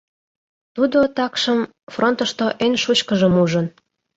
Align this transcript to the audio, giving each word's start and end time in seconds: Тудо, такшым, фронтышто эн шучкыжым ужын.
Тудо, 0.75 0.99
такшым, 1.17 1.59
фронтышто 1.93 2.45
эн 2.65 2.73
шучкыжым 2.83 3.33
ужын. 3.43 3.65